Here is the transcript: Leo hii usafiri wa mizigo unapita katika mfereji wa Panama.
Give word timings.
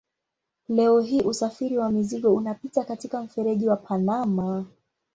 Leo 0.69 0.99
hii 0.99 1.21
usafiri 1.21 1.77
wa 1.77 1.91
mizigo 1.91 2.33
unapita 2.33 2.83
katika 2.83 3.21
mfereji 3.21 3.67
wa 3.67 3.75
Panama. 3.77 4.65